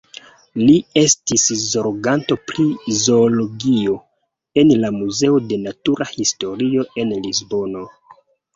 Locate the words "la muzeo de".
4.87-5.61